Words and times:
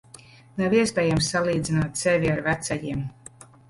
Nav 0.61 0.73
iespējams 0.77 1.29
salīdzināt 1.35 2.05
sevi 2.07 2.35
ar 2.39 2.45
vecajiem. 2.51 3.09